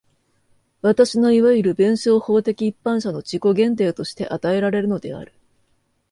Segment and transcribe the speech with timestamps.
[0.81, 5.31] 私のいわゆる弁証法的一般者の自己限定として与えられるのである。